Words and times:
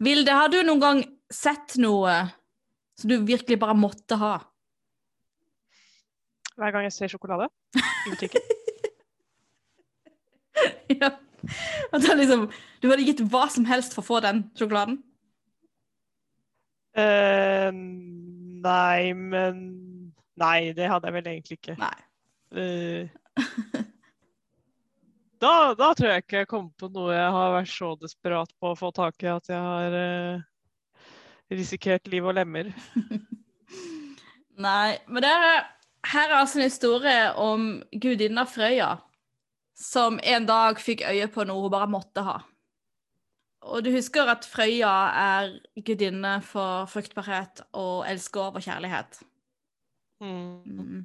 Vilde, 0.00 0.32
har 0.32 0.48
du 0.52 0.60
noen 0.64 0.80
gang 0.82 1.02
sett 1.32 1.76
noe 1.80 2.14
som 2.98 3.10
du 3.10 3.18
virkelig 3.28 3.58
bare 3.60 3.76
måtte 3.76 4.16
ha? 4.20 4.36
Hver 6.60 6.74
gang 6.74 6.86
jeg 6.88 6.96
ser 6.96 7.12
sjokolade 7.12 7.48
i 8.06 8.12
butikken. 8.12 8.48
ja. 11.00 11.14
At 11.90 12.02
det 12.04 12.16
liksom, 12.20 12.48
du 12.82 12.90
hadde 12.90 13.06
gitt 13.06 13.22
hva 13.32 13.46
som 13.52 13.64
helst 13.68 13.94
for 13.96 14.04
å 14.04 14.08
få 14.08 14.20
den 14.24 14.42
sjokoladen? 14.58 14.98
Uh, 16.96 17.70
nei, 17.72 19.12
men 19.14 19.60
Nei, 20.40 20.72
det 20.72 20.88
hadde 20.88 21.08
jeg 21.08 21.16
vel 21.18 21.30
egentlig 21.34 21.58
ikke. 21.58 21.76
Nei. 21.80 21.96
Eh, 22.56 23.08
da, 25.40 25.72
da 25.78 25.90
tror 25.96 26.12
jeg 26.12 26.24
ikke 26.24 26.42
jeg 26.42 26.48
kommer 26.50 26.72
på 26.78 26.90
noe 26.92 27.14
jeg 27.14 27.34
har 27.36 27.54
vært 27.56 27.72
så 27.72 27.94
desperat 28.00 28.52
på 28.60 28.72
å 28.72 28.78
få 28.78 28.90
tak 28.96 29.22
i 29.24 29.30
at 29.32 29.48
jeg 29.50 29.60
har 29.60 29.96
eh, 29.96 30.42
risikert 31.56 32.10
liv 32.12 32.26
og 32.26 32.36
lemmer. 32.36 32.70
Nei, 34.60 34.98
men 35.08 35.24
det 35.24 35.30
er, 35.32 35.62
her 36.12 36.28
er 36.28 36.38
altså 36.42 36.60
en 36.60 36.68
historie 36.68 37.22
om 37.40 37.70
gudinna 37.92 38.44
Frøya, 38.48 38.94
som 39.80 40.20
en 40.20 40.46
dag 40.48 40.80
fikk 40.80 41.06
øye 41.08 41.28
på 41.32 41.46
noe 41.48 41.64
hun 41.64 41.72
bare 41.72 41.88
måtte 41.90 42.24
ha. 42.26 42.36
Og 43.70 43.84
du 43.84 43.90
husker 43.92 44.28
at 44.32 44.46
Frøya 44.48 44.92
er 45.20 45.50
gudinne 45.84 46.38
for 46.44 46.88
fruktbarhet 46.88 47.64
og 47.76 48.06
elsker 48.08 48.48
over 48.48 48.64
kjærlighet. 48.64 49.20
Mm. 50.20 50.60
Mm. 50.64 51.02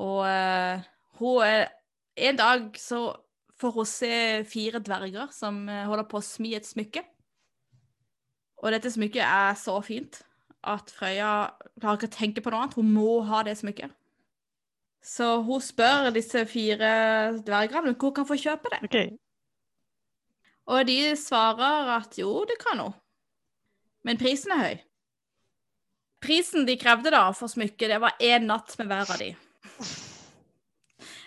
Og 0.00 0.18
uh, 0.24 0.80
hun 1.20 1.44
er 1.44 1.66
En 2.16 2.36
dag 2.36 2.74
så 2.76 3.14
får 3.62 3.78
hun 3.78 3.88
se 3.88 4.12
fire 4.50 4.82
dverger 4.82 5.32
som 5.34 5.64
eh, 5.70 5.86
holder 5.88 6.08
på 6.10 6.20
å 6.20 6.26
smi 6.26 6.52
et 6.58 6.68
smykke. 6.68 7.04
Og 8.62 8.74
dette 8.74 8.92
smykket 8.94 9.24
er 9.24 9.56
så 9.58 9.78
fint 9.82 10.20
at 10.62 10.92
Frøya 10.94 11.32
klarer 11.80 11.98
ikke 11.98 12.10
å 12.10 12.14
tenke 12.14 12.44
på 12.44 12.52
noe 12.52 12.62
annet. 12.62 12.78
Hun 12.78 12.92
må 12.94 13.20
ha 13.26 13.42
det 13.46 13.56
smykket. 13.58 13.90
Så 15.02 15.40
hun 15.42 15.62
spør 15.62 16.12
disse 16.14 16.44
fire 16.46 16.92
dvergene 17.42 17.96
hvor 17.96 18.12
hun 18.12 18.16
kan 18.20 18.28
få 18.28 18.38
kjøpe 18.38 18.70
det. 18.70 18.80
Okay. 18.86 19.10
Og 20.70 20.86
de 20.86 20.98
svarer 21.18 21.90
at 21.96 22.18
jo, 22.20 22.44
det 22.46 22.60
kan 22.62 22.78
hun. 22.78 22.94
Men 24.06 24.18
prisen 24.18 24.54
er 24.54 24.62
høy. 24.62 24.76
Prisen 26.22 26.66
de 26.68 26.78
krevde 26.78 27.10
da 27.10 27.24
for 27.34 27.50
smykket, 27.50 27.88
det 27.90 27.98
var 28.02 28.14
én 28.22 28.46
natt 28.46 28.76
med 28.78 28.86
hver 28.90 29.10
av 29.10 29.18
de. 29.18 29.32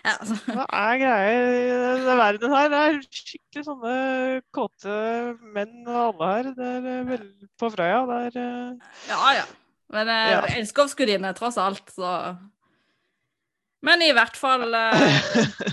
Ja, 0.06 0.12
altså. 0.22 0.36
Hva 0.54 0.66
er 0.78 0.98
greia 1.02 1.46
i 1.50 1.70
denne 1.98 2.16
verden 2.20 2.52
her? 2.54 2.68
Det 2.70 2.80
er 2.86 2.98
skikkelig 3.10 3.64
sånne 3.66 3.94
kåte 4.54 4.98
menn 5.56 5.80
og 5.88 5.96
alle 6.04 6.28
her. 6.32 6.50
Det 6.58 6.68
er 6.76 6.84
veldig 6.86 7.08
vel 7.10 7.24
på 7.62 7.70
Frøya. 7.74 8.02
Det 8.12 8.20
er 8.28 8.42
eh, 8.44 9.00
Ja, 9.10 9.22
ja. 9.40 9.46
Men 9.96 10.10
eh, 10.14 10.32
Ja. 10.36 10.42
elskovsgudinne, 10.60 11.34
tross 11.38 11.58
alt, 11.62 11.90
så 11.94 12.12
Men 13.86 14.02
i 14.02 14.12
hvert 14.18 14.38
fall 14.38 14.74
eh, 14.74 15.18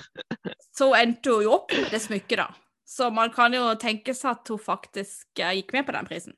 så 0.78 0.91
endte 0.98 1.33
hun 1.33 1.47
jo 1.47 1.55
opp 1.58 1.72
med 1.77 1.92
det 1.92 2.00
smykket, 2.05 2.38
da. 2.42 2.48
Så 2.92 3.08
man 3.12 3.30
kan 3.33 3.55
jo 3.56 3.70
tenke 3.80 4.12
seg 4.16 4.34
at 4.34 4.48
hun 4.53 4.60
faktisk 4.60 5.41
eh, 5.41 5.55
gikk 5.60 5.72
med 5.77 5.86
på 5.88 5.94
den 5.97 6.08
prisen. 6.08 6.34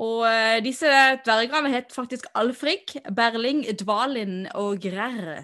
Og 0.00 0.22
eh, 0.24 0.60
disse 0.64 0.88
dvergene 1.26 1.68
het 1.74 1.92
faktisk 1.92 2.28
Alfrik, 2.40 2.94
Berling, 3.12 3.64
Dvalin 3.80 4.46
og 4.56 4.80
Grerr. 4.80 5.42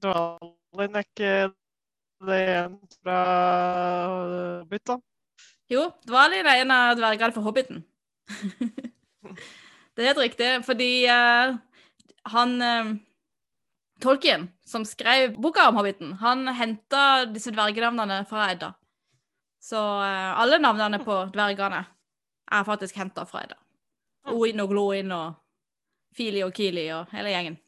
Dvalin 0.00 0.96
er 0.96 1.04
ikke 1.04 1.32
det 2.26 2.40
en 2.54 2.76
fra 3.00 3.20
Hobbit, 4.08 4.84
da? 4.88 4.96
Jo, 5.70 5.86
Dvalin 6.08 6.48
er 6.48 6.62
en 6.62 6.74
av 6.74 6.96
dvergene 6.98 7.34
for 7.36 7.46
Hobbiten. 7.46 7.84
det 9.94 10.02
er 10.02 10.10
helt 10.10 10.24
riktig, 10.24 10.50
fordi 10.66 10.90
uh, 11.06 11.54
han 12.34 12.56
uh, 12.64 12.90
Tolkien, 14.00 14.48
som 14.66 14.84
skrev 14.88 15.36
boka 15.40 15.68
om 15.68 15.78
Hobbiten, 15.78 16.16
han 16.20 16.48
henta 16.56 17.26
disse 17.30 17.52
dvergenavnene 17.54 18.24
fra 18.28 18.50
Edda. 18.54 18.72
Så 19.60 19.78
uh, 19.78 20.40
alle 20.40 20.60
navnene 20.60 21.02
på 21.04 21.22
dvergene 21.34 21.84
er 22.50 22.66
faktisk 22.66 22.98
henta 23.00 23.26
fra 23.28 23.44
Edda. 23.46 23.60
Oin 24.34 24.60
og 24.60 24.72
Gloin 24.72 25.12
og 25.16 25.38
Fili 26.16 26.42
og 26.44 26.52
Kili 26.56 26.88
og 26.92 27.12
hele 27.14 27.32
gjengen. 27.32 27.60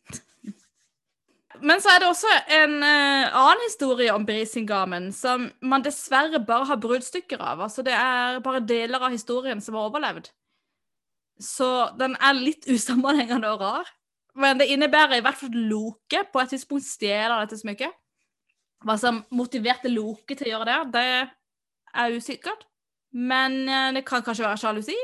Men 1.63 1.83
så 1.83 1.93
er 1.93 2.03
det 2.03 2.09
også 2.11 2.31
en 2.57 2.77
uh, 2.83 3.35
annen 3.39 3.65
historie 3.69 4.11
om 4.15 4.25
Brisingamen 4.27 5.13
som 5.15 5.47
man 5.63 5.85
dessverre 5.85 6.41
bare 6.43 6.67
har 6.73 6.81
bruddstykker 6.83 7.39
av. 7.39 7.63
Altså 7.69 7.85
det 7.87 7.95
er 7.95 8.41
bare 8.43 8.65
deler 8.67 9.03
av 9.03 9.15
historien 9.15 9.63
som 9.63 9.79
har 9.79 9.91
overlevd. 9.91 10.33
Så 11.43 11.69
den 11.99 12.17
er 12.19 12.39
litt 12.39 12.67
usammenhengende 12.75 13.55
og 13.55 13.63
rar. 13.63 13.93
Men 14.35 14.59
det 14.59 14.71
innebærer 14.73 15.19
i 15.19 15.25
hvert 15.25 15.39
fall 15.39 15.53
at 15.53 15.61
Loke 15.71 16.25
på 16.33 16.41
et 16.41 16.55
tidspunkt 16.55 16.89
stjeler 16.89 17.45
dette 17.45 17.61
smykket. 17.61 17.95
Hva 18.83 18.97
som 18.99 19.23
motiverte 19.31 19.93
Loke 19.93 20.35
til 20.35 20.49
å 20.49 20.53
gjøre 20.57 20.69
det, 20.71 20.79
det 20.97 21.09
er 22.03 22.17
usikkert. 22.17 22.67
Men 23.13 23.69
eh, 23.69 23.91
det 23.95 24.07
kan 24.09 24.25
kanskje 24.25 24.47
være 24.47 24.59
sjalusi. 24.59 24.97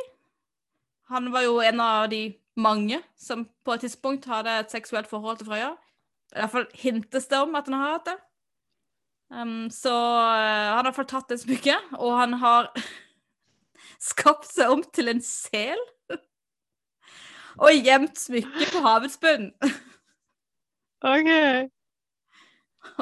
Han 1.13 1.29
var 1.33 1.45
jo 1.45 1.61
en 1.61 1.81
av 1.85 2.09
de 2.11 2.23
mange 2.59 2.99
som 3.21 3.45
på 3.65 3.77
et 3.77 3.85
tidspunkt 3.85 4.27
hadde 4.29 4.57
et 4.63 4.73
seksuelt 4.73 5.07
forhold 5.11 5.39
til 5.39 5.51
Frøya. 5.53 5.75
I 6.35 6.41
hvert 6.41 6.53
fall 6.53 6.67
hintes 6.77 7.29
det 7.31 7.39
om 7.41 7.55
at 7.59 7.69
han 7.69 7.79
har 7.79 7.95
hatt 7.97 8.11
det. 8.11 8.17
Um, 9.29 9.69
så 9.73 9.93
uh, 9.93 10.77
han 10.77 10.89
har 10.89 10.95
fall 10.97 11.09
tatt 11.09 11.33
det 11.33 11.41
smykket, 11.43 11.93
og 12.01 12.15
han 12.17 12.37
har 12.41 12.71
skapt 14.11 14.49
seg 14.49 14.73
om 14.77 14.85
til 14.95 15.13
en 15.13 15.23
sel. 15.25 15.81
og 17.63 17.75
gjemt 17.75 18.21
smykket 18.21 18.73
på 18.75 18.85
havets 18.85 19.19
bunn. 19.21 19.51
OK. 21.09 21.29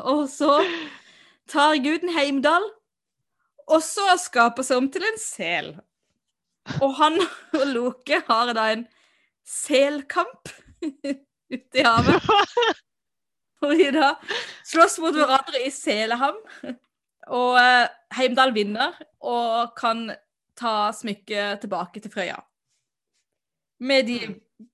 og 0.03 0.27
så 0.29 0.59
tar 1.49 1.79
guden 1.81 2.11
Heimdal 2.13 2.67
og 3.67 3.83
så 3.83 4.15
skaper 4.21 4.67
seg 4.67 4.81
om 4.81 4.89
til 4.93 5.07
en 5.07 5.21
sel. 5.21 5.71
Og 6.83 6.97
han 6.99 7.19
og 7.57 7.65
Loke 7.71 8.21
har 8.29 8.53
da 8.55 8.69
en 8.75 8.87
selkamp 9.47 10.51
ute 10.83 11.81
i 11.81 11.87
havet. 11.87 12.31
Hvor 13.61 13.72
de 13.77 13.89
da 13.94 14.12
slåss 14.67 14.99
mot 15.03 15.17
hverandre 15.17 15.62
i 15.65 15.71
Selehamn. 15.72 16.41
Og 17.27 17.56
Heimdal 17.59 17.94
Heimdall 18.17 18.53
vinner 18.55 18.99
og 19.27 19.72
kan 19.78 20.11
ta 20.56 20.93
smykket 20.94 21.62
tilbake 21.65 22.00
til 22.00 22.12
Frøya. 22.12 22.37
Med 23.83 24.06
de 24.09 24.19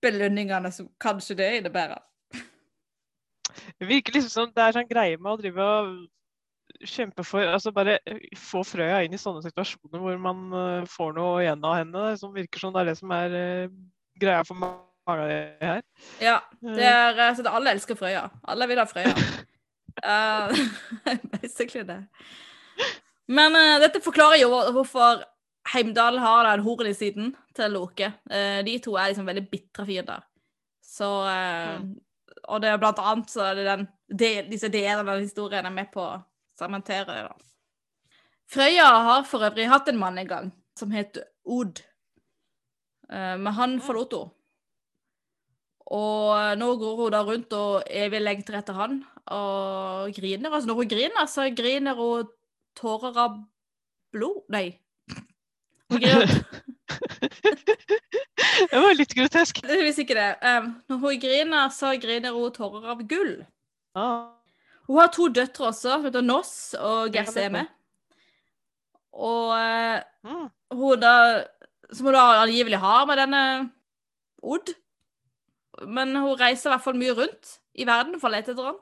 belønningene 0.03 0.71
som 0.73 0.91
kanskje 1.01 1.39
det 1.39 1.49
innebærer. 1.61 2.03
Det 3.79 3.89
virker 3.89 4.15
liksom 4.15 4.31
som 4.31 4.53
det 4.55 4.65
er 4.65 4.77
sånn 4.77 4.91
greie 4.91 5.19
med 5.19 5.33
å 5.33 5.41
drive 5.41 5.65
og 5.65 6.87
kjempe 6.89 7.25
for 7.27 7.45
Altså 7.47 7.73
bare 7.75 7.99
få 8.39 8.63
Frøya 8.67 9.03
inn 9.05 9.17
i 9.17 9.21
sånne 9.21 9.43
situasjoner 9.45 10.03
hvor 10.03 10.21
man 10.23 10.47
eh, 10.57 10.87
får 10.91 11.13
noe 11.19 11.43
igjen 11.43 11.67
av 11.67 11.77
henne. 11.81 12.07
Som 12.21 12.35
virker 12.37 12.63
som 12.63 12.75
det 12.75 12.85
er 12.85 12.93
det 12.93 12.97
som 13.01 13.13
er 13.17 13.37
eh, 13.39 13.77
greia 14.23 14.45
for 14.47 14.59
mange 14.61 14.92
de 15.07 15.39
her. 15.61 15.83
Ja, 16.23 16.39
det 16.63 16.87
er 16.87 17.19
eh, 17.19 17.35
så 17.37 17.43
det, 17.43 17.53
alle 17.53 17.75
elsker 17.75 17.99
Frøya. 17.99 18.29
Alle 18.49 18.69
vil 18.71 18.83
ha 18.83 18.89
Frøya. 18.89 19.15
Eh, 20.03 20.49
basically 21.35 21.85
det. 21.85 21.99
Men 23.29 23.53
uh, 23.53 23.77
dette 23.83 24.01
forklarer 24.01 24.41
jo 24.41 24.49
hvorfor 24.73 25.21
Heimdal 25.69 26.17
har 26.19 26.47
den 26.49 26.63
horen 26.65 26.89
i 26.89 26.95
siden 26.97 27.35
til 27.55 27.75
Loke. 27.77 28.09
Uh, 28.25 28.65
de 28.65 28.79
to 28.81 28.97
er 28.97 29.13
liksom 29.13 29.29
veldig 29.29 29.45
bitre 29.53 29.85
fiender. 29.87 30.25
Så 30.93 31.09
eh, 31.29 31.81
Og 32.49 32.61
det 32.61 32.73
er 32.73 32.81
blant 32.81 33.01
annet 33.01 33.31
så 33.33 33.47
er 33.47 33.59
det 33.59 33.69
den, 33.69 33.87
de, 34.13 34.33
disse 34.51 34.69
delene 34.73 35.15
av 35.15 35.23
historien 35.23 35.67
er 35.67 35.75
med 35.75 35.89
på 35.95 36.03
å 36.05 36.21
sementere 36.59 37.07
det. 37.09 37.23
da. 37.31 38.19
Frøya 38.53 38.89
har 39.07 39.25
for 39.29 39.47
øvrig 39.47 39.71
hatt 39.71 39.89
en 39.89 40.01
mann 40.01 40.21
en 40.21 40.29
gang 40.29 40.53
som 40.79 40.93
het 40.93 41.21
Od. 41.49 41.81
Eh, 43.09 43.37
men 43.39 43.53
han 43.57 43.81
forlot 43.83 44.19
henne. 44.19 44.37
Og 45.93 46.59
nå 46.59 46.69
går 46.81 47.01
hun 47.01 47.13
da 47.13 47.23
rundt 47.27 47.53
og 47.57 47.83
evig 47.91 48.23
lengter 48.23 48.57
etter 48.63 48.77
han 48.79 49.03
og 49.29 50.13
griner. 50.17 50.51
Altså 50.51 50.71
når 50.71 50.79
hun 50.81 50.89
griner, 50.89 51.27
så 51.29 51.49
griner 51.57 51.99
hun 51.99 52.31
tårer 52.79 53.19
av 53.27 53.37
blod 54.13 54.43
Nei. 54.53 54.79
Hun 55.93 56.01
griner 56.01 56.33
Det 58.73 58.81
var 58.81 58.95
litt 58.97 59.15
grotesk. 59.17 59.63
Er 59.65 59.85
ikke 59.89 60.17
det. 60.17 60.31
Um, 60.45 60.71
når 60.89 61.01
hun 61.03 61.21
griner, 61.21 61.69
så 61.73 61.93
griner 62.01 62.35
hun 62.37 62.53
tårer 62.55 62.89
av 62.93 63.03
gull. 63.09 63.35
Ah. 63.97 64.33
Hun 64.89 64.99
har 65.01 65.11
to 65.13 65.29
døtre 65.33 65.69
også, 65.71 65.89
som 65.89 66.05
heter 66.07 66.25
Noss 66.25 66.53
og 66.79 67.13
Gerseme. 67.15 67.67
Og 69.13 69.53
uh, 69.53 70.47
hun 70.73 71.01
da 71.01 71.15
Som 71.93 72.07
hun 72.09 72.17
da 72.17 72.41
angivelig 72.41 72.79
har 72.81 73.05
med 73.07 73.19
denne 73.21 73.43
Odd. 74.43 74.73
Men 75.87 76.17
hun 76.17 76.39
reiser 76.41 76.71
i 76.71 76.73
hvert 76.75 76.85
fall 76.85 76.99
mye 76.99 77.15
rundt 77.17 77.57
i 77.79 77.87
verden 77.89 78.21
for 78.21 78.31
å 78.31 78.35
lete 78.35 78.53
etter 78.55 78.69
han. 78.71 78.81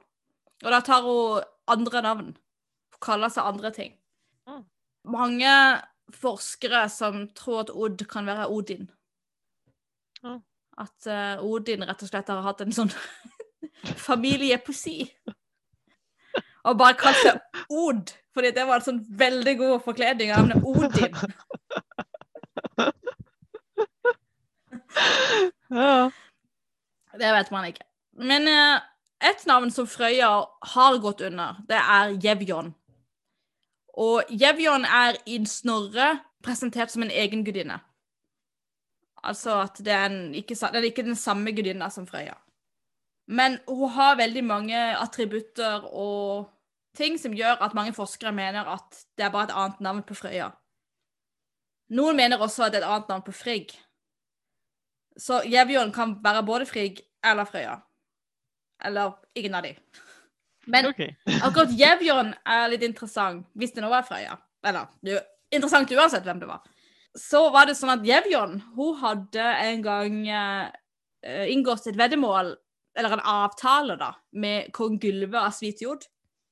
Og 0.60 0.74
da 0.74 0.80
tar 0.84 1.06
hun 1.06 1.46
andre 1.70 2.02
navn. 2.04 2.30
Hun 2.94 3.02
kaller 3.04 3.32
seg 3.32 3.48
andre 3.48 3.72
ting. 3.74 3.94
Mm. 4.48 4.64
Mange 5.14 5.54
forskere 6.14 6.84
som 6.92 7.28
tror 7.38 7.64
at 7.64 7.74
Odd 7.74 8.04
kan 8.10 8.28
være 8.28 8.48
Odin. 8.50 8.88
Mm. 10.24 10.40
At 10.80 11.08
uh, 11.08 11.44
Odin 11.44 11.84
rett 11.86 12.02
og 12.02 12.10
slett 12.10 12.32
har 12.32 12.42
hatt 12.44 12.64
en 12.64 12.74
sånn 12.74 12.92
familiepoesi. 14.08 14.98
Og 16.68 16.76
bare 16.76 16.98
kalt 17.00 17.22
seg 17.22 17.38
Od, 17.72 18.10
fordi 18.36 18.50
det 18.52 18.66
var 18.68 18.80
en 18.80 18.88
sånn 18.90 19.04
veldig 19.20 19.54
god 19.62 19.78
forkledning 19.86 20.34
av 20.34 20.50
navnet 20.50 20.66
Odin. 20.66 21.14
Ja. 25.70 26.10
Det 27.20 27.32
vet 27.36 27.50
man 27.52 27.68
ikke. 27.68 27.84
Men 28.20 28.48
eh, 28.48 28.80
et 29.30 29.46
navn 29.48 29.70
som 29.72 29.88
Frøya 29.88 30.30
har 30.74 30.98
gått 31.04 31.20
under, 31.26 31.60
det 31.68 31.78
er 31.78 32.16
Jevjon. 32.24 32.72
Og 34.00 34.30
Jevjon 34.32 34.86
er 34.88 35.18
i 35.28 35.40
Snorre 35.48 36.14
presentert 36.44 36.92
som 36.92 37.04
en 37.04 37.12
egen 37.12 37.44
gudinne. 37.44 37.80
Altså 39.20 39.58
at 39.66 39.82
det 39.84 39.92
er 39.92 40.06
en, 40.08 40.22
ikke, 40.34 40.56
det 40.56 40.80
er 40.80 40.88
ikke 40.88 41.04
den 41.04 41.18
samme 41.18 41.52
gudinna 41.52 41.90
som 41.92 42.06
Frøya. 42.08 42.38
Men 43.30 43.58
hun 43.68 43.92
har 43.94 44.16
veldig 44.18 44.42
mange 44.44 44.78
attributter 44.96 45.84
og 45.92 46.48
ting 46.96 47.18
som 47.20 47.36
gjør 47.36 47.60
at 47.62 47.76
mange 47.76 47.92
forskere 47.94 48.32
mener 48.34 48.66
at 48.66 49.04
det 49.18 49.26
er 49.26 49.34
bare 49.34 49.50
et 49.50 49.54
annet 49.54 49.84
navn 49.84 50.02
på 50.06 50.16
Frøya. 50.18 50.48
Noen 51.94 52.16
mener 52.16 52.40
også 52.40 52.66
at 52.66 52.72
det 52.72 52.80
er 52.80 52.86
et 52.86 52.94
annet 52.94 53.12
navn 53.12 53.22
på 53.26 53.34
Frigg. 53.34 53.74
Så 55.18 55.42
Jevjon 55.44 55.92
kan 55.92 56.16
være 56.24 56.46
både 56.46 56.66
Frigg 56.66 57.02
eller 57.26 57.48
Frøya. 57.48 57.78
Eller 58.84 59.12
ingen 59.34 59.54
av 59.54 59.62
de. 59.66 59.74
Men 60.66 60.86
okay. 60.90 61.14
akkurat 61.44 61.72
Jevjon 61.76 62.34
er 62.44 62.68
litt 62.72 62.84
interessant, 62.86 63.46
hvis 63.58 63.74
det 63.76 63.84
nå 63.84 63.90
var 63.92 64.06
Frøya. 64.08 64.36
Eller 64.66 64.90
det 65.00 65.14
er 65.14 65.18
jo 65.18 65.24
interessant 65.58 65.92
uansett 65.96 66.26
hvem 66.26 66.42
det 66.42 66.50
var. 66.50 66.62
Så 67.18 67.48
var 67.50 67.66
det 67.66 67.76
sånn 67.78 67.92
at 67.96 68.06
Jevjon 68.06 68.60
hun 68.76 68.98
hadde 69.00 69.46
en 69.66 69.84
gang 69.84 70.20
uh, 70.30 71.46
inngått 71.50 71.90
et 71.90 71.98
veddemål, 71.98 72.54
eller 72.98 73.16
en 73.16 73.28
avtale, 73.32 73.96
da, 73.98 74.12
med 74.32 74.70
kong 74.76 74.98
Gylve 75.02 75.38
av 75.40 75.54
Svitjod 75.56 76.06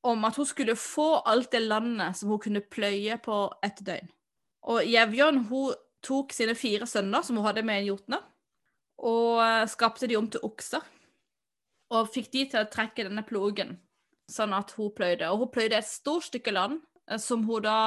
om 0.07 0.23
at 0.25 0.37
hun 0.39 0.47
skulle 0.47 0.77
få 0.79 1.19
alt 1.27 1.51
det 1.53 1.65
landet 1.67 2.17
som 2.17 2.31
hun 2.33 2.41
kunne 2.43 2.63
pløye 2.63 3.19
på 3.23 3.41
et 3.67 3.81
døgn. 3.85 4.11
Og 4.71 4.87
Jevjon 4.87 5.43
hun 5.49 5.77
tok 6.05 6.33
sine 6.35 6.55
fire 6.59 6.87
sønner, 6.87 7.25
som 7.27 7.39
hun 7.39 7.47
hadde 7.47 7.65
med 7.67 7.83
en 7.83 7.91
jotne, 7.93 8.21
og 8.99 9.43
eh, 9.45 9.67
skapte 9.71 10.09
de 10.11 10.17
om 10.19 10.29
til 10.31 10.45
okser. 10.47 10.85
Og 11.95 12.11
fikk 12.13 12.33
de 12.35 12.45
til 12.53 12.61
å 12.63 12.71
trekke 12.71 13.07
denne 13.07 13.25
plogen, 13.25 13.77
sånn 14.29 14.53
at 14.57 14.75
hun 14.77 14.93
pløyde. 14.95 15.31
Og 15.33 15.45
hun 15.45 15.53
pløyde 15.55 15.79
et 15.79 15.89
stort 15.89 16.29
stykke 16.29 16.53
land, 16.55 16.81
eh, 17.09 17.21
som 17.23 17.47
hun 17.49 17.65
da 17.65 17.79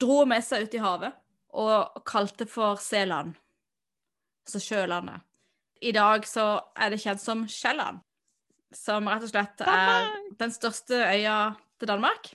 dro 0.00 0.22
med 0.28 0.44
seg 0.46 0.68
ut 0.68 0.76
i 0.78 0.82
havet, 0.82 1.16
og 1.58 2.02
kalte 2.08 2.46
for 2.48 2.78
Seland. 2.80 3.34
Altså 4.46 4.62
sjølandet. 4.62 5.24
I 5.82 5.92
dag 5.94 6.24
så 6.26 6.46
er 6.74 6.90
det 6.90 7.02
kjent 7.02 7.22
som 7.22 7.44
Sjælland, 7.50 8.00
som 8.74 9.06
rett 9.06 9.26
og 9.26 9.30
slett 9.30 9.62
er 9.62 10.08
den 10.40 10.50
største 10.50 10.98
øya 11.06 11.36
til 11.78 11.90
Danmark. 11.90 12.32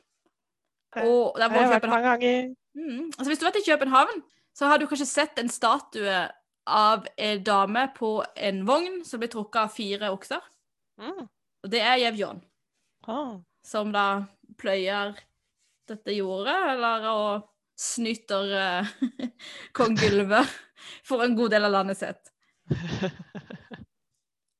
Og 1.02 1.40
der 1.40 1.50
vært 1.52 1.82
København. 1.82 2.56
Mm. 2.74 3.10
Altså, 3.18 3.30
hvis 3.30 3.42
du 3.42 3.46
vært 3.46 3.60
i 3.60 3.66
København, 3.68 4.24
så 4.56 4.70
har 4.70 4.78
du 4.78 4.88
kanskje 4.88 5.10
sett 5.10 5.40
en 5.42 5.50
statue 5.50 6.22
av 6.66 7.08
en 7.18 7.44
dame 7.44 7.88
på 7.96 8.24
en 8.36 8.66
vogn 8.66 9.02
som 9.06 9.20
blir 9.20 9.32
trukket 9.32 9.62
av 9.62 9.74
fire 9.74 10.12
okser. 10.14 10.44
Mm. 11.02 11.26
Og 11.64 11.72
det 11.72 11.82
er 11.82 12.02
Jevjon, 12.02 12.42
Ah. 13.08 13.40
som 13.66 13.92
da 13.92 14.26
pløyer 14.60 15.16
dette 15.88 16.16
jordet, 16.16 16.56
eller 16.74 17.08
og 17.10 17.50
snyter 17.80 18.54
uh, 18.64 19.28
kong 19.76 19.98
Gylve 20.00 20.44
for 21.04 21.24
en 21.24 21.36
god 21.36 21.52
del 21.56 21.68
av 21.68 21.72
landet 21.72 22.00
sitt. 22.00 22.32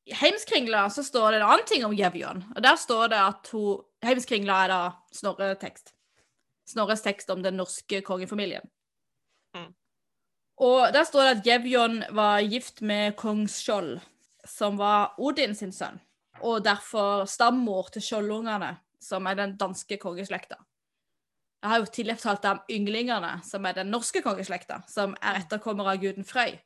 I 0.06 0.16
Heimskringla 0.24 0.90
så 0.90 1.04
står 1.04 1.32
det 1.32 1.42
en 1.42 1.48
annen 1.48 1.68
ting 1.68 1.86
om 1.86 1.96
Jevjon, 1.96 2.44
og 2.56 2.64
der 2.64 2.76
står 2.80 3.14
det 3.14 3.22
at 3.22 3.52
hun 3.56 3.84
Heimskringla 4.04 4.64
er 4.66 4.74
da 4.74 4.82
Snorre-tekst. 5.16 5.94
Snorres 6.68 7.04
tekst 7.04 7.30
om 7.32 7.44
den 7.44 7.56
norske 7.60 8.02
kongefamilien. 8.04 8.66
Mm. 9.56 9.72
Og 10.64 10.94
der 10.96 11.04
står 11.04 11.26
det 11.26 11.36
at 11.38 11.48
Jevjon 11.48 12.04
var 12.16 12.44
gift 12.48 12.82
med 12.82 13.18
kong 13.20 13.46
Skjold, 13.52 13.98
som 14.48 14.78
var 14.80 15.18
Odin 15.20 15.56
sin 15.56 15.74
sønn, 15.76 16.00
og 16.40 16.64
derfor 16.64 17.26
stammor 17.28 17.90
til 17.92 18.06
skjoldungene, 18.06 18.78
som 19.04 19.28
er 19.28 19.40
den 19.40 19.58
danske 19.60 19.98
kongeslekta. 20.00 20.56
Jeg 21.64 21.72
har 21.72 21.80
jo 21.80 21.92
tidligere 21.96 22.20
fortalt 22.20 22.46
om 22.52 22.62
ynglingene, 22.72 23.34
som 23.48 23.66
er 23.66 23.76
den 23.76 23.92
norske 23.92 24.22
kongeslekta, 24.24 24.82
som 24.88 25.16
er 25.24 25.42
etterkommere 25.44 25.96
av 25.96 26.02
guden 26.02 26.28
Frøy. 26.28 26.58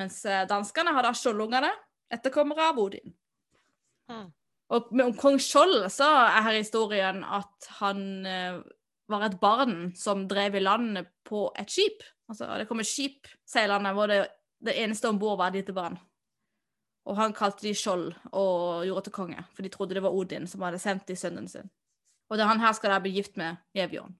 Mens 0.00 0.22
eh, 0.24 0.46
danskene 0.48 0.94
har 0.96 1.04
da 1.04 1.10
skjoldungene, 1.16 1.68
etterkommere 2.12 2.70
av 2.72 2.80
Odin. 2.80 3.12
Mm. 4.08 4.30
Og 4.72 4.88
med 4.92 5.10
om 5.10 5.16
kong 5.20 5.36
Skjold 5.40 5.84
så 5.92 6.08
er 6.22 6.46
her 6.48 6.56
historien 6.56 7.20
at 7.28 7.68
han 7.80 8.00
eh, 8.28 8.62
var 9.10 9.26
et 9.26 9.40
barn 9.40 9.92
som 9.98 10.26
drev 10.28 10.56
i 10.56 10.62
land 10.62 11.02
på 11.28 11.46
et 11.58 11.70
skip. 11.70 12.04
Altså 12.30 12.48
det 12.60 12.68
kom 12.68 12.80
et 12.82 12.88
skip 12.88 13.28
seilende 13.48 13.92
hvor 13.96 14.10
det, 14.10 14.24
det 14.62 14.76
eneste 14.80 15.10
om 15.10 15.20
bord 15.20 15.38
var 15.40 15.52
et 15.52 15.62
lite 15.62 15.74
barn. 15.76 15.98
Og 17.08 17.18
han 17.18 17.34
kalte 17.34 17.66
de 17.66 17.74
Skjold 17.74 18.12
og 18.30 18.84
gjorde 18.86 19.08
til 19.08 19.16
konge, 19.16 19.44
for 19.54 19.66
de 19.66 19.72
trodde 19.74 19.96
det 19.96 20.04
var 20.04 20.14
Odin 20.14 20.46
som 20.46 20.62
hadde 20.62 20.78
sendt 20.82 21.08
de 21.08 21.16
sønnen 21.18 21.48
sin. 21.50 21.66
Og 22.30 22.38
det, 22.38 22.46
han 22.46 22.62
her 22.62 22.72
skal 22.76 22.94
da 22.94 23.00
bli 23.02 23.16
gift 23.16 23.36
med 23.40 23.58
Jevjon. 23.76 24.14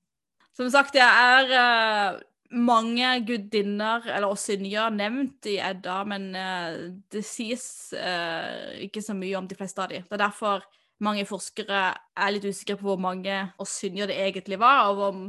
Som 0.53 0.69
sagt, 0.69 0.93
det 0.93 1.05
er 1.05 1.53
uh, 1.55 2.19
mange 2.53 3.15
gudinner, 3.25 4.05
eller 4.05 4.35
osynjer, 4.35 4.91
nevnt 4.93 5.49
i 5.49 5.57
Edda, 5.63 6.03
men 6.05 6.27
uh, 6.37 6.91
det 7.15 7.23
sies 7.25 7.65
uh, 7.97 8.75
ikke 8.83 9.01
så 9.05 9.17
mye 9.17 9.39
om 9.39 9.49
de 9.49 9.57
fleste 9.57 9.81
av 9.81 9.95
de. 9.95 10.03
Det 10.05 10.19
er 10.19 10.25
derfor 10.27 10.67
mange 11.03 11.25
forskere 11.29 11.85
er 11.93 12.35
litt 12.35 12.47
usikre 12.47 12.79
på 12.81 12.87
hvor 12.91 13.01
mange 13.01 13.37
osynjer 13.63 14.11
det 14.11 14.19
egentlig 14.23 14.59
var, 14.63 14.91
og 14.93 15.03
om 15.09 15.25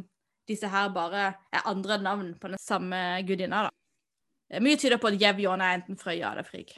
disse 0.49 0.67
her 0.69 0.91
bare 0.93 1.29
er 1.53 1.69
andre 1.69 1.97
navn 2.01 2.33
på 2.39 2.51
den 2.51 2.61
samme 2.61 2.97
gudinna. 3.27 3.67
da. 3.67 3.71
Eh, 4.51 4.61
Mye 4.61 4.77
tyder 4.77 4.99
på 5.01 5.11
at 5.11 5.21
Jevjon 5.21 5.61
er 5.61 5.79
enten 5.79 5.97
Frøya 5.97 6.31
eller 6.31 6.47
Frigg, 6.47 6.75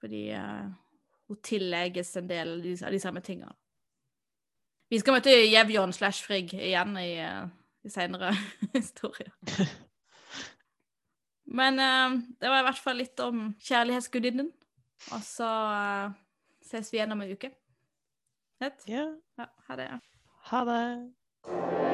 fordi 0.00 0.28
uh, 0.36 0.68
hun 1.28 1.40
tillegges 1.42 2.16
en 2.16 2.28
del 2.28 2.54
av 2.56 2.62
de, 2.64 2.76
av 2.84 2.94
de 2.94 3.00
samme 3.02 3.22
tingene. 3.24 3.54
Vi 4.90 4.98
skal 4.98 5.14
møte 5.14 5.30
Jevjon 5.30 5.94
slash 5.94 6.26
Frigg 6.26 6.54
igjen 6.54 6.96
i, 6.98 7.12
eh, 7.22 7.44
i 7.86 7.92
senere 7.92 8.32
historier. 8.78 9.32
Men 11.60 11.78
uh, 11.82 12.20
det 12.38 12.50
var 12.50 12.62
i 12.62 12.68
hvert 12.68 12.82
fall 12.82 13.00
litt 13.00 13.20
om 13.24 13.50
kjærlighetsgudinnen. 13.58 14.50
Og 15.16 15.22
så 15.24 15.48
uh, 15.48 16.12
ses 16.66 16.92
vi 16.92 17.00
igjen 17.00 17.16
om 17.16 17.22
en 17.24 17.32
uke. 17.32 17.50
Ja, 18.60 19.46
ha 19.68 19.76
det. 19.76 20.00
Ha 20.50 20.64
det. 20.64 21.89